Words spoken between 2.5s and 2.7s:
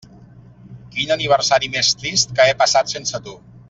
he